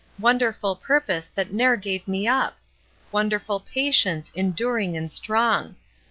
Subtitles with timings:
[0.17, 2.57] Wonderful purpose that ne'er gave me up!
[3.11, 5.75] Wonderful patience, enduring and strong